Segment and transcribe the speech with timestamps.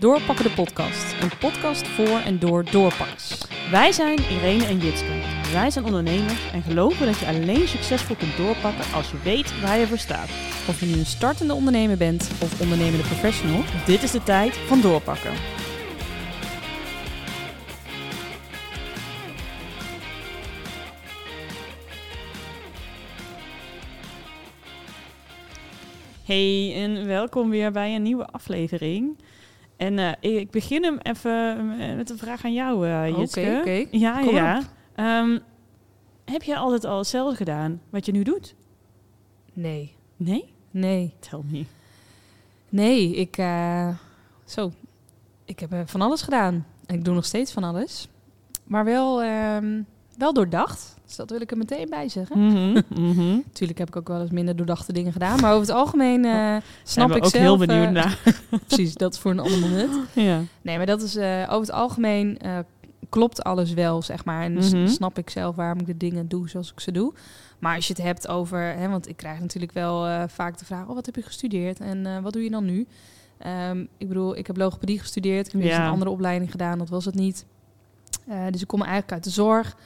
[0.00, 1.22] Doorpakken de podcast.
[1.22, 3.38] Een podcast voor en door doorpakkers.
[3.70, 5.20] Wij zijn Irene en Jitske.
[5.52, 9.78] Wij zijn ondernemers en geloven dat je alleen succesvol kunt doorpakken als je weet waar
[9.78, 10.28] je voor staat.
[10.68, 14.80] Of je nu een startende ondernemer bent of ondernemende professional, dit is de tijd van
[14.80, 15.32] doorpakken.
[26.24, 29.16] Hey en welkom weer bij een nieuwe aflevering.
[29.80, 31.66] En eh, ik begin hem even
[31.96, 33.18] met een vraag aan jou, uh.
[33.18, 33.86] Oké.
[33.90, 34.62] Ja, Kom ja.
[34.94, 35.38] Ehm,
[36.24, 38.54] heb je altijd al hetzelfde gedaan wat je nu doet?
[39.52, 39.94] Nee.
[40.16, 40.52] Nee?
[40.70, 41.14] Nee.
[41.18, 41.64] Tel me.
[42.68, 43.36] Nee, ik...
[43.36, 43.88] eh,
[44.44, 44.72] zo.
[45.44, 46.66] Ik heb eh, van alles gedaan.
[46.86, 48.08] En ik doe nog steeds van alles.
[48.64, 49.82] Maar wel, ehm,
[50.20, 50.94] wel doordacht.
[51.06, 52.38] Dus dat wil ik er meteen bij zeggen.
[52.46, 52.72] Mhm.
[53.46, 55.40] Natuurlijk heb ik ook wel eens minder doordachte dingen gedaan.
[55.40, 57.42] Maar over het algemeen Zijn snap we ik ook zelf...
[57.44, 58.18] heel benieuwd eh, naar.
[58.66, 59.90] precies, dat is voor een ander moment.
[60.12, 60.40] ja.
[60.62, 62.38] Nee, maar dat is eh, over het algemeen
[63.08, 64.42] klopt alles wel, zeg maar.
[64.42, 64.86] En Mhm.
[64.88, 67.12] snap ik zelf waarom ik de dingen doe zoals ik ze doe.
[67.58, 70.86] Maar als je het hebt over, hè, want ik krijg natuurlijk wel vaak de vraag:
[70.88, 72.86] oh, wat heb je gestudeerd en wat doe je dan nu?
[73.38, 75.46] Ehm, ik bedoel, ik heb logopedie gestudeerd.
[75.46, 75.84] Ik heb Ja.
[75.84, 77.44] een andere opleiding gedaan, dat was het niet.
[78.50, 79.76] Dus ik kom eigenlijk uit de zorg.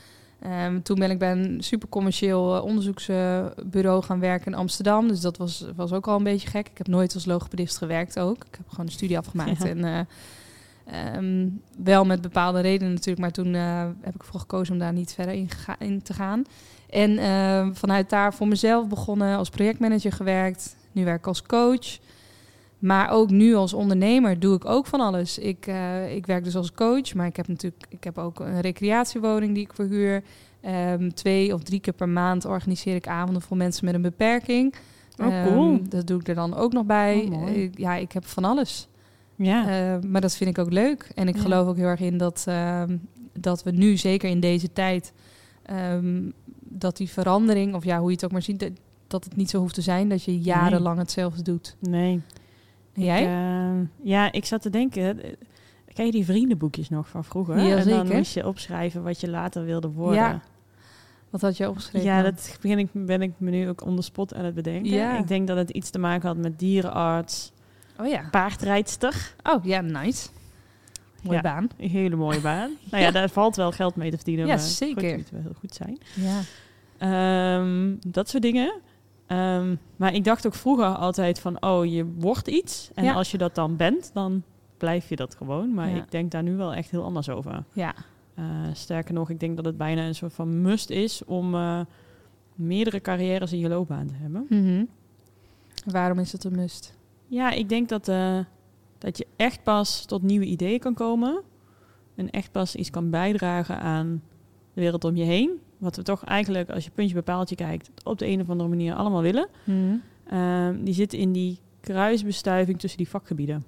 [0.45, 5.09] Ehm, toen ben ik bij een supercommercieel eh, onderzoeksbureau gaan werken in Amsterdam.
[5.09, 6.69] Dus dat was, was ook al een beetje gek.
[6.69, 8.37] Ik heb nooit als logopedist gewerkt ook.
[8.37, 9.63] Ik heb gewoon een studie afgemaakt.
[9.63, 9.69] Ja.
[9.69, 11.49] En eh, ehm,
[11.85, 13.21] wel met bepaalde redenen natuurlijk.
[13.21, 15.47] Maar toen eh, heb ik ervoor gekozen om daar niet verder
[15.79, 16.45] in, te gaan.
[16.91, 20.77] En eh, vanuit daar voor mezelf begonnen, als projectmanager gewerkt.
[20.93, 21.99] Nu werk ik als coach.
[22.79, 25.39] Maar ook nu als ondernemer doe ik ook van alles.
[25.39, 28.61] Ik, eh, ik werk dus als coach, maar ik heb natuurlijk ik heb ook een
[28.61, 30.23] recreatiewoning die ik verhuur.
[30.61, 34.75] Ehm, twee of drie keer per maand organiseer ik avonden voor mensen met een beperking.
[35.17, 35.73] Oh, cool.
[35.75, 37.29] Ehm, dat doe ik er dan ook nog bij.
[37.33, 38.89] Oh, ja, ik heb van alles.
[39.37, 39.69] Ja.
[39.69, 41.11] Eh, maar dat vind ik ook leuk.
[41.15, 41.41] En ik Ja.
[41.43, 42.97] geloof ook heel erg in dat, ehm,
[43.33, 45.13] dat we nu, zeker in deze tijd,
[45.63, 46.23] ehm,
[46.61, 48.71] dat die verandering, of ja, hoe je het ook maar ziet, dat,
[49.07, 51.77] dat het niet zo hoeft te zijn dat je jarenlang hetzelfde doet.
[51.79, 52.21] nee.
[52.95, 53.23] Jij?
[53.23, 55.23] Ik, eh, ja, ik zat te denken.
[55.23, 55.31] eh,
[55.93, 57.59] Ken je die vriendenboekjes nog van vroeger?
[57.63, 60.17] Ja, en dan moest je opschrijven wat je later wilde worden.
[60.19, 60.41] Ja,
[61.31, 62.09] Wat had je opgeschreven?
[62.09, 64.91] Ja, dat begin ik, ben ik me nu ook on the spot aan het bedenken.
[64.93, 65.19] Ja.
[65.19, 67.53] Ik denk dat het iets te maken had met dierenarts,
[68.01, 68.29] Oh ja.
[68.31, 69.35] paardrijdster.
[69.43, 70.29] Oh ja, nice.
[71.23, 71.43] Mooie Ja.
[71.43, 71.69] baan.
[71.77, 72.71] Een hele mooie baan.
[72.91, 74.47] nou ja, daar valt wel geld mee te verdienen.
[74.47, 75.09] Ja, maar zeker.
[75.09, 75.99] Goed, moet wel heel goed zijn.
[76.15, 76.41] Ja.
[76.99, 78.81] Ehm, dat soort dingen.
[79.27, 82.91] Ehm, maar ik dacht ook vroeger altijd van, oh, je wordt iets.
[82.95, 83.13] En Ja.
[83.13, 84.43] als je dat dan bent, dan
[84.77, 85.75] blijf je dat gewoon.
[85.75, 85.97] Maar Ja.
[85.97, 87.65] ik denk daar nu wel echt heel anders over.
[87.73, 87.95] Ja.
[88.35, 91.81] Eh, sterker nog, ik denk dat het bijna een soort van must is om eh,
[92.55, 94.47] meerdere carrières in je loopbaan te hebben.
[94.49, 94.85] Mhm.
[95.93, 96.97] Waarom is het een must?
[97.27, 98.39] Ja, ik denk dat, eh,
[98.99, 101.41] dat je echt pas tot nieuwe ideeën kan komen.
[102.15, 104.23] En echt pas iets kan bijdragen aan
[104.75, 105.51] de wereld om je heen.
[105.85, 108.69] Wat we toch eigenlijk, als je puntje bij paaltje kijkt, op de een of andere
[108.69, 109.49] manier allemaal willen.
[109.65, 109.97] Mhm.
[110.29, 113.65] Ehm, die zit in die kruisbestuiving tussen die vakgebieden.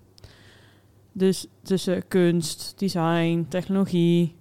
[1.12, 4.34] Dus tussen kunst, design, technologie,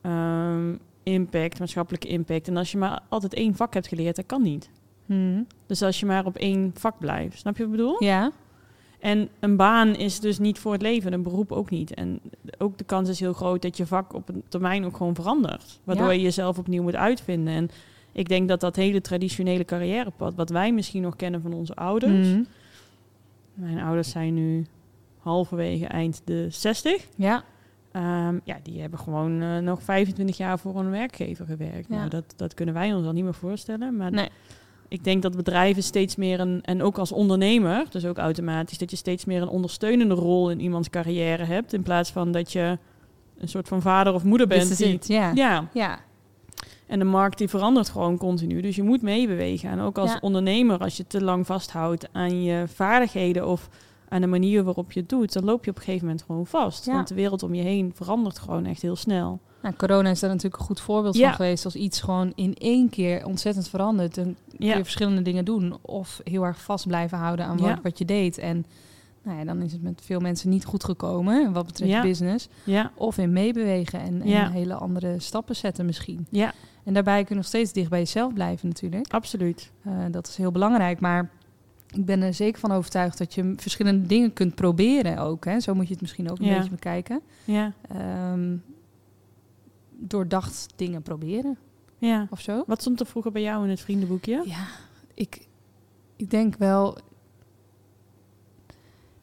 [0.00, 2.48] ehm, impact, maatschappelijke impact.
[2.48, 4.70] En als je maar altijd één vak hebt geleerd, dat kan niet.
[5.06, 5.42] Mhm.
[5.66, 8.04] Dus als je maar op één vak blijft, snap je wat ik bedoel?
[8.04, 8.32] Ja.
[9.00, 11.94] En een baan is dus niet voor het leven, een beroep ook niet.
[11.94, 12.20] En
[12.58, 15.80] ook de kans is heel groot dat je vak op een termijn ook gewoon verandert.
[15.84, 16.12] Waardoor Ja.
[16.12, 17.54] je jezelf opnieuw moet uitvinden.
[17.54, 17.68] En
[18.12, 22.28] ik denk dat dat hele traditionele carrièrepad, wat wij misschien nog kennen van onze ouders.
[22.28, 22.42] Mhm.
[23.54, 24.66] Mijn ouders zijn nu
[25.18, 27.06] halverwege eind de 60.
[27.16, 27.44] Ja.
[27.92, 31.86] Ehm, ja, die hebben gewoon eh, nog 25 jaar voor een werkgever gewerkt.
[31.88, 31.96] Ja.
[31.96, 33.96] Nou, dat, dat kunnen wij ons al niet meer voorstellen.
[33.96, 34.28] Maar Nee.
[34.90, 38.90] Ik denk dat bedrijven steeds meer een, en ook als ondernemer, dus ook automatisch, dat
[38.90, 41.72] je steeds meer een ondersteunende rol in iemands carrière hebt.
[41.72, 42.78] In plaats van dat je
[43.38, 44.76] een soort van vader of moeder bent.
[44.78, 45.32] Die- it, Ja.
[45.34, 45.98] ja, Ja.
[46.86, 48.60] en de markt die verandert gewoon continu.
[48.60, 49.70] Dus je moet meebewegen.
[49.70, 50.18] En ook als Ja.
[50.20, 53.68] ondernemer, als je te lang vasthoudt aan je vaardigheden of
[54.08, 56.46] aan de manier waarop je het doet, dan loop je op een gegeven moment gewoon
[56.46, 56.86] vast.
[56.86, 56.92] Ja.
[56.92, 59.40] Want de wereld om je heen verandert gewoon echt heel snel.
[59.62, 61.26] Nou, corona is daar natuurlijk een goed voorbeeld Ja.
[61.26, 61.64] van geweest.
[61.64, 64.14] Als iets gewoon in één keer ontzettend verandert.
[64.14, 65.76] Dan kun je Ja, verschillende dingen doen.
[65.80, 67.62] Of heel erg vast blijven houden aan Ja.
[67.68, 68.38] wat, wat je deed.
[68.38, 68.64] En
[69.22, 71.52] nou ja, dan is het met veel mensen niet goed gekomen.
[71.52, 72.02] Wat betreft Ja.
[72.02, 72.48] business.
[72.64, 74.50] ja, Of in meebewegen en, en Ja.
[74.50, 76.26] hele andere stappen zetten misschien.
[76.30, 76.52] ja,
[76.84, 79.12] En daarbij kun je nog steeds dicht bij jezelf blijven natuurlijk.
[79.12, 79.70] absoluut.
[79.82, 81.00] Eh, dat is heel belangrijk.
[81.00, 81.30] Maar
[81.90, 85.44] ik ben er zeker van overtuigd dat je verschillende dingen kunt proberen ook.
[85.44, 85.60] Hè.
[85.60, 86.56] Zo moet je het misschien ook een Ja.
[86.56, 87.20] beetje bekijken.
[87.44, 88.56] Ja, Ehm,
[90.10, 91.58] doordacht dingen proberen
[91.98, 92.26] ja.
[92.30, 92.64] of zo.
[92.66, 94.42] Wat stond er vroeger bij jou in het vriendenboekje?
[94.44, 94.66] Ja,
[95.14, 95.46] ik,
[96.16, 96.98] ik denk wel.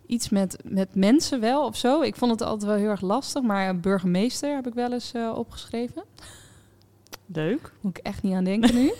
[0.05, 2.01] iets met, met mensen wel of zo.
[2.01, 5.33] Ik vond het altijd wel heel erg lastig, maar burgemeester heb ik wel eens eh,
[5.35, 6.03] opgeschreven.
[7.25, 7.73] Leuk.
[7.81, 8.93] Moet ik echt niet aan denken nu.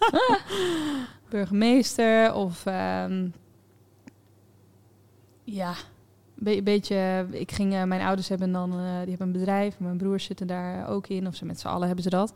[1.30, 3.28] burgemeester of ehm,
[5.44, 5.74] ja,
[6.64, 7.26] beetje.
[7.30, 10.46] Ik ging, eh, mijn ouders hebben dan, eh, die hebben een bedrijf, mijn broers zitten
[10.46, 12.32] daar ook in, of ze met z'n allen hebben ze dat.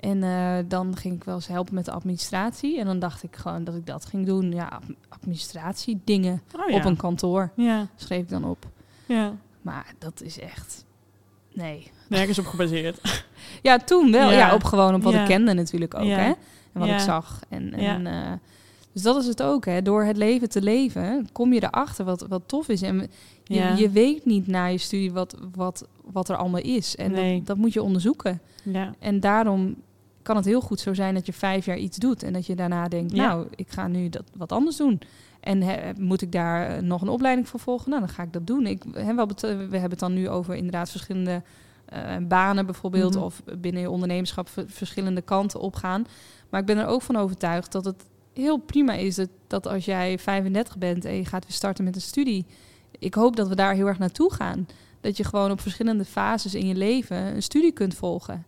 [0.00, 2.78] En eh, dan ging ik wel eens helpen met de administratie.
[2.78, 4.52] En dan dacht ik gewoon dat ik dat ging doen.
[4.52, 6.76] Ja, ad- administratie, dingen Oh, ja.
[6.76, 7.50] op een kantoor.
[7.56, 8.66] Ja, Schreef ik dan op.
[9.06, 9.32] ja.
[9.62, 10.84] Maar dat is echt.
[11.52, 11.90] Nee.
[12.08, 13.00] Nergens op gebaseerd.
[13.62, 14.30] Ja, toen wel.
[14.30, 14.36] Ja.
[14.38, 16.06] Ja, op gewoon op wat ik kende natuurlijk ook.
[16.06, 16.24] Hè?
[16.26, 16.36] En
[16.72, 17.40] wat ik zag.
[17.48, 17.94] En, Ja.
[18.04, 18.40] en,
[18.96, 19.64] dus dat is het ook.
[19.64, 19.82] Hè?
[19.82, 22.82] Door het leven te leven kom je erachter wat, wat tof is.
[22.82, 23.10] En
[23.44, 23.74] je, Ja.
[23.74, 26.96] je weet niet na je studie wat, wat, wat er allemaal is.
[26.96, 27.36] En Nee.
[27.36, 28.40] dat, dat moet je onderzoeken.
[28.62, 28.94] Ja.
[28.98, 29.74] En daarom
[30.22, 32.22] kan het heel goed zo zijn dat je vijf jaar iets doet.
[32.22, 33.26] En dat je daarna denkt, Ja.
[33.26, 35.00] nou, ik ga nu dat wat anders doen.
[35.40, 35.62] En
[35.98, 37.90] moet ik daar eh, nog een opleiding voor volgen?
[37.90, 38.66] Nou, dan ga ik dat doen.
[38.66, 41.42] Ik, hè, we, hebben het, we hebben het dan nu over inderdaad verschillende
[41.86, 43.14] eh, banen bijvoorbeeld.
[43.14, 43.24] Mhm.
[43.24, 46.04] Of binnen je ondernemerschap ver- verschillende kanten opgaan.
[46.50, 48.04] Maar ik ben er ook van overtuigd dat het
[48.36, 51.94] heel prima is dat, dat als jij 35 bent en je gaat weer starten met
[51.94, 52.44] een studie.
[52.98, 54.66] Ik hoop dat we daar heel erg naartoe gaan.
[55.00, 58.44] Dat je gewoon op verschillende fases in je leven een studie kunt volgen.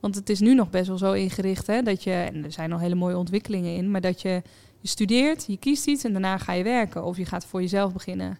[0.00, 2.70] Want het is nu nog best wel zo ingericht hè, dat je, en er zijn
[2.70, 4.42] nog hele mooie ontwikkelingen in, maar dat je,
[4.80, 7.04] je studeert, je kiest iets en daarna ga je werken.
[7.04, 8.38] Of je gaat voor jezelf beginnen.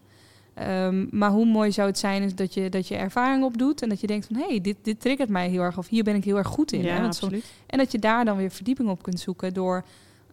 [0.53, 3.89] Ehm, maar hoe mooi zou het zijn is dat je, dat je ervaring opdoet en
[3.89, 6.15] dat je denkt van hé, hey, dit, dit triggert mij heel erg of hier ben
[6.15, 6.81] ik heel erg goed in.
[6.81, 7.01] Ja, hè?
[7.01, 7.45] Want zo- absoluut.
[7.67, 9.83] en dat je daar dan weer verdieping op kunt zoeken door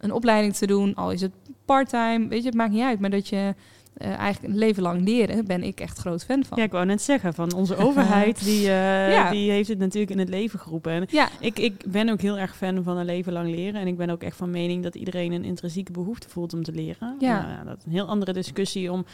[0.03, 1.33] een opleiding te doen, al is het
[1.65, 3.01] parttime, weet je, het maakt niet uit.
[3.01, 3.55] Maar dat je
[3.97, 6.59] eh, eigenlijk een leven lang leren, ben ik echt groot fan van.
[6.59, 9.31] Ja, ik wou net zeggen, van onze overheid, die, eh, Ja.
[9.31, 10.93] die heeft het natuurlijk in het leven geroepen.
[10.93, 13.81] En Ja, ik, ik ben ook heel erg fan van een leven lang leren.
[13.81, 16.73] En ik ben ook echt van mening dat iedereen een intrinsieke behoefte voelt om te
[16.73, 17.17] leren.
[17.19, 17.41] Ja.
[17.41, 19.05] Nou ja, dat is een heel andere discussie om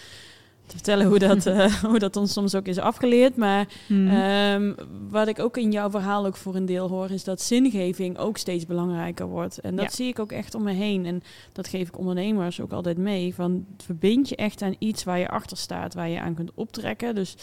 [0.68, 3.36] te vertellen hoe dat, eh, hoe dat ons soms ook is afgeleerd.
[3.36, 4.08] Maar Mhm.
[4.08, 4.72] Ehm,
[5.10, 8.36] wat ik ook in jouw verhaal ook voor een deel hoor, is dat zingeving ook
[8.36, 9.58] steeds belangrijker wordt.
[9.58, 9.90] En dat Ja.
[9.90, 11.06] zie ik ook echt om me heen.
[11.06, 11.22] En
[11.52, 13.34] dat geef ik ondernemers ook altijd mee.
[13.34, 17.14] Van verbind je echt aan iets waar je achter staat, waar je aan kunt optrekken.
[17.14, 17.34] Dus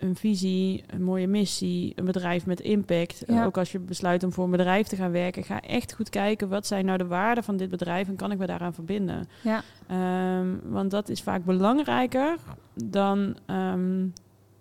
[0.00, 3.22] een visie, een mooie missie, een bedrijf met impact.
[3.26, 3.40] Ja.
[3.40, 6.08] Eh, ook als je besluit om voor een bedrijf te gaan werken, ga echt goed
[6.08, 9.28] kijken wat zijn nou de waarden van dit bedrijf en kan ik me daaraan verbinden.
[9.42, 9.62] ja.
[9.86, 12.36] Ehm, want dat is vaak belangrijker
[12.84, 14.06] dan ehm,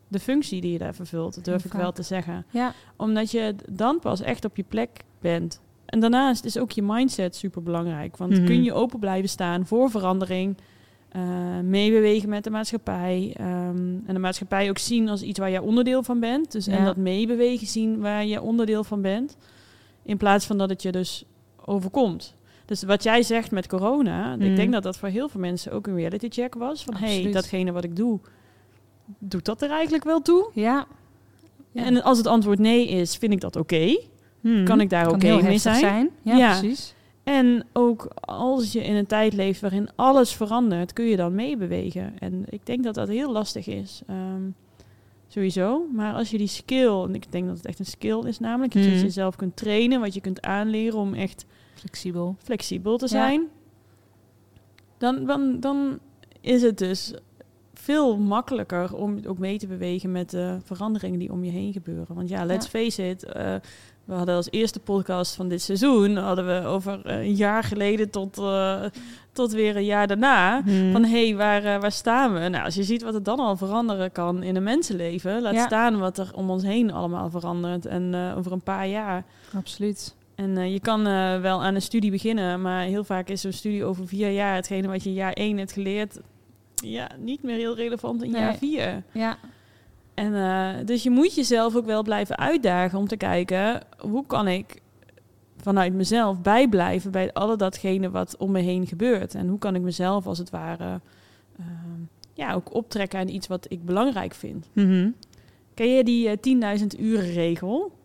[0.08, 2.46] de functie die je daar vervult, durf ik wel te zeggen.
[2.50, 4.90] ja, Omdat je dan pas echt op je plek
[5.20, 5.62] bent.
[5.86, 8.18] En daarnaast is ook je mindset super belangrijk.
[8.18, 8.46] Want Mhm.
[8.46, 10.58] kun je open blijven staan voor verandering,
[11.12, 11.22] eh,
[11.64, 13.34] meebewegen met de maatschappij.
[13.38, 16.52] ehm, en de maatschappij ook zien als iets waar je onderdeel van bent.
[16.52, 19.38] Dus, En dat meebewegen zien waar je onderdeel van bent.
[20.04, 21.24] In plaats van dat het je dus
[21.66, 22.36] overkomt.
[22.66, 24.46] Dus wat jij zegt met corona, Mhm.
[24.46, 26.84] ik denk dat dat voor heel veel mensen ook een reality check was.
[26.84, 28.20] Van hey, datgene wat ik doe,
[29.20, 30.50] doet dat er eigenlijk wel toe?
[30.54, 30.86] ja.
[31.72, 31.84] Ja.
[31.86, 33.98] En als het antwoord nee is, vind ik dat oké.
[34.42, 34.64] Mhm.
[34.64, 36.10] kan ik daar oké heel mee zijn?
[36.22, 36.60] Ja, Ja.
[36.60, 36.94] precies.
[37.30, 42.20] En ook als je in een tijd leeft waarin alles verandert, kun je dan meebewegen.
[42.20, 44.02] En ik denk dat dat heel lastig is.
[44.08, 44.42] Ehm,
[45.28, 45.86] sowieso.
[45.94, 48.74] Maar als je die skill, en ik denk dat het echt een skill is namelijk,
[48.74, 49.00] dat je Mhm.
[49.02, 52.36] jezelf kunt trainen, wat je kunt aanleren om echt Flexibel.
[52.44, 53.10] flexibel te Ja.
[53.12, 53.48] zijn,
[54.98, 56.00] dan, dan, dan
[56.42, 57.14] is het dus
[57.82, 62.16] veel makkelijker om ook mee te bewegen met de veranderingen die om je heen gebeuren.
[62.16, 63.54] Want ja, let's face it, eh,
[64.06, 68.10] we hadden als eerste podcast van dit seizoen, hadden we over eh, een jaar geleden
[68.10, 68.84] tot, eh,
[69.32, 70.92] tot weer een jaar daarna, Mhm.
[70.92, 72.40] van hé, hey, waar, waar staan we?
[72.48, 75.66] Nou, als je ziet wat er dan al veranderen kan in een mensenleven, laat Ja.
[75.66, 79.24] staan wat er om ons heen allemaal verandert en over een paar jaar.
[79.56, 80.16] Absoluut.
[80.36, 81.04] En je kan
[81.42, 84.88] wel aan een studie beginnen, maar heel vaak is zo'n studie over vier jaar hetgene
[84.88, 86.20] wat je in jaar één hebt geleerd,
[86.84, 88.42] ja, niet meer heel relevant in Nee.
[88.42, 89.04] jaar vier.
[89.12, 89.38] Ja,
[90.14, 94.48] En eh, dus je moet jezelf ook wel blijven uitdagen om te kijken hoe kan
[94.48, 94.82] ik
[95.62, 99.36] vanuit mezelf bijblijven bij alle datgene wat om me heen gebeurt.
[99.36, 101.00] En hoe kan ik mezelf als het ware
[101.60, 102.00] ehm,
[102.34, 104.68] ja, ook optrekken aan iets wat ik belangrijk vind.
[104.74, 105.10] Mhm.
[105.74, 107.98] Ken je die eh, 10.000 uren regel?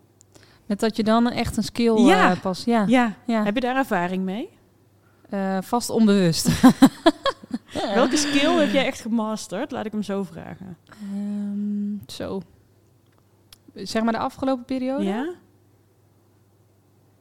[0.65, 2.31] met dat je dan echt een skill Ja.
[2.31, 2.63] eh, pas.
[2.63, 3.13] Ja, Ja.
[3.25, 3.43] ja.
[3.43, 4.49] Heb je daar ervaring mee?
[5.61, 6.47] Vast onbewust.
[7.93, 9.71] Welke skill heb jij echt gemasterd?
[9.71, 10.77] Laat ik hem zo vragen.
[10.89, 12.41] Ehm, zo.
[13.73, 15.03] Zeg maar de afgelopen periode?
[15.03, 15.33] Ja?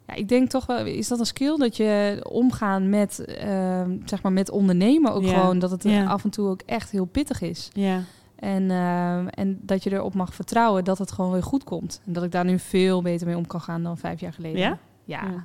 [0.07, 4.23] Ja, ik denk toch wel, is dat een skill dat je omgaan met, ehm, zeg
[4.23, 5.39] maar met ondernemen ook Ja.
[5.41, 6.05] gewoon, dat het Ja.
[6.07, 7.71] af en toe ook echt heel pittig is.
[7.73, 8.01] Ja.
[8.37, 12.01] En, ehm, en dat je erop mag vertrouwen dat het gewoon weer goed komt.
[12.07, 14.61] En dat ik daar nu veel beter mee om kan gaan dan vijf jaar geleden.
[14.61, 14.79] Ja?
[15.05, 15.45] Ja.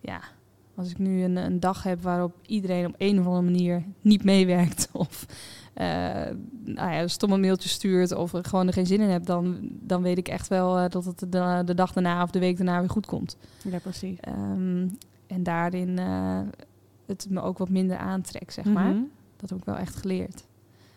[0.00, 0.20] Ja.
[0.78, 4.24] Als ik nu een, een dag heb waarop iedereen op een of andere manier niet
[4.24, 5.26] meewerkt of
[5.74, 5.86] eh,
[6.64, 9.58] nou ja, een stomme mailtje stuurt of er gewoon er geen zin in hebt, dan,
[9.62, 12.56] dan weet ik echt wel eh, dat het de, de dag daarna of de week
[12.56, 13.36] daarna weer goed komt.
[13.62, 14.20] Ja, precies.
[14.20, 14.88] Ehm,
[15.26, 16.40] en daarin eh,
[17.06, 18.92] het me ook wat minder aantrekt, zeg maar.
[18.92, 19.02] Mhm.
[19.36, 20.46] Dat heb ik wel echt geleerd.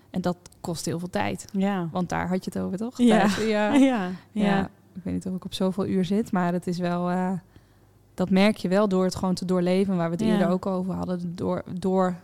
[0.09, 1.45] En dat kost heel veel tijd.
[1.53, 1.89] Ja.
[1.91, 2.97] Want daar had je het over, toch?
[2.97, 3.27] Ja.
[3.27, 3.73] Tijd, ja.
[3.75, 4.11] Ja.
[4.31, 4.43] Ja.
[4.43, 4.69] Ja.
[4.93, 7.09] Ik weet niet of ik op zoveel uur zit, maar het is wel...
[8.13, 10.31] dat merk je wel door het gewoon te doorleven, waar we het Ja.
[10.31, 11.35] eerder ook over hadden.
[11.35, 12.15] Door, door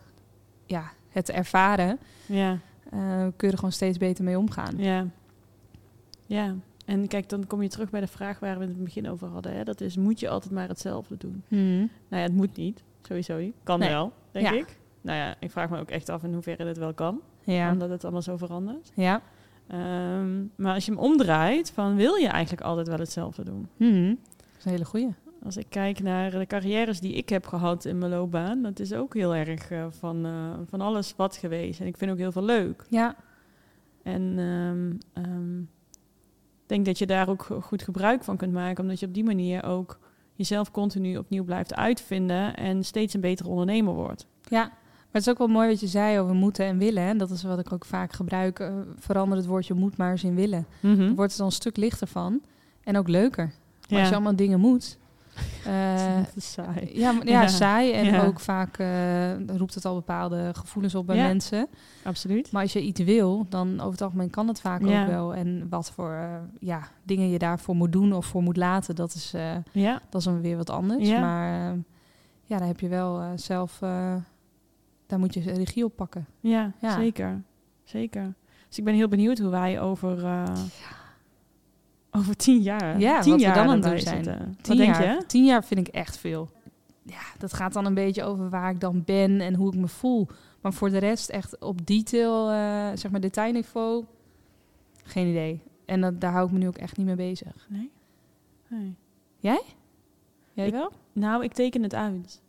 [0.66, 2.60] ja, het te ervaren, Ja.
[2.90, 4.74] eh, kun je er gewoon steeds beter mee omgaan.
[4.78, 5.06] Ja.
[6.26, 6.56] Ja.
[6.86, 9.10] En kijk, dan kom je terug bij de vraag waar we het in het begin
[9.10, 9.54] over hadden.
[9.56, 9.64] Hè?
[9.64, 11.44] Dat is, moet je altijd maar hetzelfde doen?
[11.48, 11.78] Mhm.
[11.78, 12.84] Nou ja, het moet niet.
[13.02, 13.56] Sowieso niet.
[13.64, 13.90] Kan Nee.
[13.90, 14.52] wel, denk Ja.
[14.54, 14.78] ik.
[15.02, 17.22] Nou ja, ik vraag me ook echt af in hoeverre dit wel kan.
[17.44, 17.72] Ja.
[17.72, 18.92] Omdat het allemaal zo verandert.
[18.96, 19.22] Ja.
[19.68, 23.68] Ehm, maar als je hem omdraait, van wil je eigenlijk altijd wel hetzelfde doen?
[23.78, 24.08] Mhm.
[24.08, 25.14] Dat is een hele goeie.
[25.44, 28.94] Als ik kijk naar de carrières die ik heb gehad in mijn loopbaan, dat is
[28.94, 31.80] ook heel erg eh, van, eh, van alles wat geweest.
[31.80, 32.86] En ik vind ook heel veel leuk.
[32.90, 33.16] Ja.
[34.04, 38.84] En ehm, ehm, ik denk dat je daar ook go- goed gebruik van kunt maken,
[38.84, 40.00] omdat je op die manier ook
[40.34, 44.26] jezelf continu opnieuw blijft uitvinden en steeds een betere ondernemer wordt.
[44.44, 47.04] Ja, maar het is ook wel mooi wat je zei over moeten en willen.
[47.04, 48.60] En dat is wat ik ook vaak gebruik.
[48.60, 50.66] eh, verander het woordje moet maar eens in willen.
[50.98, 52.42] Dan wordt het dan een stuk lichter van.
[52.84, 53.46] En ook leuker.
[53.46, 54.98] Maar Als je allemaal dingen moet.
[55.66, 56.18] Eh,
[56.54, 56.90] saai.
[57.00, 57.48] ja, maar- ja, Ja.
[57.48, 57.92] saai.
[57.92, 58.24] En Ja.
[58.26, 61.24] ook vaak eh, roept het al bepaalde gevoelens op bij Ja.
[61.28, 61.68] mensen.
[62.04, 62.52] Absoluut.
[62.52, 65.36] Maar als je iets wil, dan over het algemeen kan het vaak ook wel.
[65.36, 69.14] En wat voor eh, ja, dingen je daarvoor moet doen of voor moet laten, dat
[69.14, 69.34] is,
[69.72, 71.10] Ja, dat is dan weer wat anders.
[71.10, 71.76] Maar
[72.44, 73.78] ja, daar heb je wel zelf,
[75.08, 76.26] daar moet je regie op pakken.
[76.40, 76.92] ja, Ja.
[77.00, 77.42] zeker.
[77.84, 78.34] Zeker.
[78.68, 80.18] Dus ik ben heel benieuwd hoe wij over,
[82.12, 84.24] over tien jaar, Ja, tien wat we jaar dan aan het doen zijn.
[84.24, 84.46] zitten.
[84.48, 85.26] Wat Tien denk jaar, je?
[85.26, 86.50] Tien jaar vind ik echt veel.
[87.04, 89.88] Ja, dat gaat dan een beetje over waar ik dan ben en hoe ik me
[89.88, 90.28] voel.
[90.62, 94.06] Maar voor de rest echt op detail, eh, zeg maar detailniveau,
[95.04, 95.62] geen idee.
[95.86, 97.68] En dat, daar hou ik me nu ook echt niet mee bezig.
[97.70, 97.92] Nee?
[98.68, 98.96] nee.
[99.40, 99.62] Jij
[100.68, 100.92] Ik- wel?
[101.14, 102.42] Nou, ik teken het uit.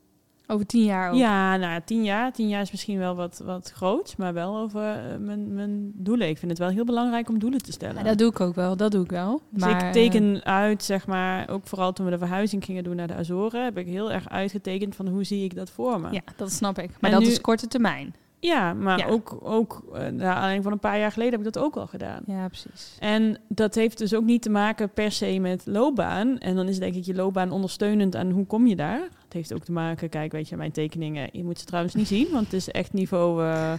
[0.50, 1.16] Over tien jaar ook?
[1.16, 2.32] Ja, nou tien jaar.
[2.32, 6.28] Tien jaar is misschien wel wat, wat groots, maar wel over eh, mijn, mijn doelen.
[6.28, 7.96] Ik vind het wel heel belangrijk om doelen te stellen.
[7.96, 9.40] Ja, dat doe ik ook wel, dat doe ik wel.
[9.50, 12.96] Dus maar, ik teken uit, zeg maar, ook vooral toen we de verhuizing gingen doen
[12.96, 16.06] naar de Azoren, heb ik heel erg uitgetekend van hoe zie ik dat voor me.
[16.06, 16.90] eh, ja, dat snap ik.
[17.00, 18.14] Maar En dat nu- is korte termijn.
[18.40, 19.06] Ja, maar Ja.
[19.06, 21.86] ook, ook eh, naar aanleiding van een paar jaar geleden heb ik dat ook al
[21.86, 22.22] gedaan.
[22.26, 22.96] Ja, precies.
[22.98, 26.38] En dat heeft dus ook niet te maken per se met loopbaan.
[26.38, 29.00] En dan is denk ik je loopbaan ondersteunend aan hoe kom je daar.
[29.24, 32.06] Het heeft ook te maken, kijk, weet je, mijn tekeningen, je moet ze trouwens niet
[32.06, 33.72] zien, want het is echt niveau eh,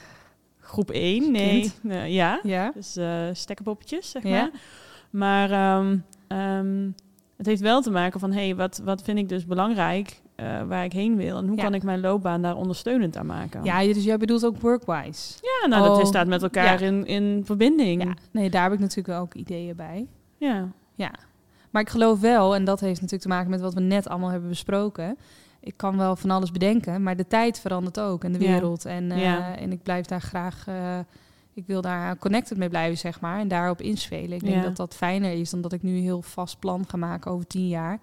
[0.60, 1.32] groep 1.
[1.32, 1.72] Nee,
[2.08, 2.40] ja.
[2.44, 2.72] Ja?
[2.76, 4.30] Dus eh stekkerpoppetjes, zeg Ja.
[4.30, 4.52] maar.
[5.10, 5.98] Maar ehm,
[6.28, 6.90] ehm,
[7.38, 10.64] het heeft wel te maken van, hé, hey, wat, wat vind ik dus belangrijk eh,
[10.68, 11.38] waar ik heen wil?
[11.38, 11.64] En hoe Ja.
[11.64, 13.64] kan ik mijn loopbaan daar ondersteunend aan maken?
[13.64, 15.34] Ja, dus jij bedoelt ook workwise.
[15.42, 16.88] Ja, nou, dat Oh, staat met elkaar ja.
[16.88, 18.04] in, in verbinding.
[18.04, 20.08] Ja, nee, daar heb ik natuurlijk ook ideeën bij.
[20.38, 20.68] ja.
[20.96, 21.12] Ja,
[21.70, 24.30] maar ik geloof wel, en dat heeft natuurlijk te maken met wat we net allemaal
[24.30, 25.18] hebben besproken.
[25.60, 28.86] Ik kan wel van alles bedenken, maar de tijd verandert ook en de wereld.
[28.86, 31.00] En, eh, en ik blijf daar graag, eh,
[31.54, 33.40] ik wil daar connected mee blijven, zeg maar.
[33.40, 34.32] En daarop inspelen.
[34.38, 36.98] Ik denk dat dat fijner is dan dat ik nu een heel vast plan ga
[36.98, 38.00] maken over tien jaar.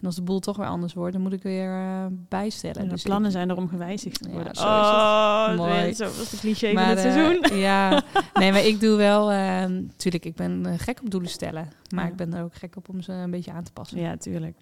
[0.00, 2.76] En als de boel toch weer anders wordt, dan moet ik weer eh, bijstellen.
[2.76, 4.54] En de Dus plannen ik- zijn er om gewijzigd te Ja, worden.
[4.54, 6.00] zo is het.
[6.00, 6.06] oh.
[6.08, 7.58] Zo was de cliché Maar, van het eh, seizoen.
[7.68, 8.02] ja,
[8.34, 9.26] nee, maar ik doe wel,
[9.68, 11.68] natuurlijk, ik ben eh, gek op doelen stellen.
[11.94, 12.10] Maar Ja.
[12.10, 14.00] ik ben er ook gek op om ze een beetje aan te passen.
[14.00, 14.56] Ja, tuurlijk.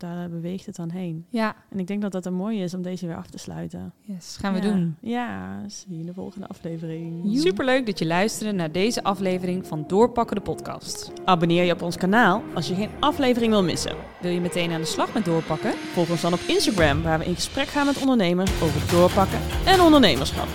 [0.00, 1.26] Daar beweegt het dan heen.
[1.28, 3.92] ja En ik denk dat dat een mooie is om deze weer af te sluiten.
[4.00, 4.72] yes, gaan we Ja.
[4.72, 4.96] doen.
[5.00, 7.38] Ja, zie je in de volgende aflevering.
[7.40, 11.12] Superleuk dat je luisterde naar deze aflevering van Doorpakken de podcast.
[11.24, 13.96] Abonneer je op ons kanaal als je geen aflevering wil missen.
[14.20, 15.72] Wil je meteen aan de slag met doorpakken?
[15.72, 19.80] Volg ons dan op Instagram, waar we in gesprek gaan met ondernemers over doorpakken en
[19.80, 20.48] ondernemerschap.